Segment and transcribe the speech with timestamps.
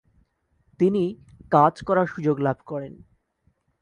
[0.79, 1.03] তিনি
[1.51, 2.93] কাজ করার সুযোগ লাভ করেন।